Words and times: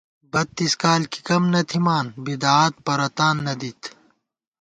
بَتّیس 0.31 0.73
کال 0.81 1.01
کی 1.11 1.19
کم 1.27 1.43
نہ 1.53 1.61
تھِمان 1.69 2.05
بدعات 2.23 2.73
پرَتان 2.85 3.35
نہ 3.45 3.53
دِت 3.59 3.81